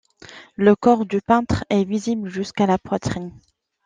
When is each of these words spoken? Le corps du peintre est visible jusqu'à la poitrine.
Le 0.55 0.75
corps 0.75 1.05
du 1.05 1.21
peintre 1.21 1.63
est 1.69 1.83
visible 1.83 2.27
jusqu'à 2.27 2.65
la 2.65 2.79
poitrine. 2.79 3.39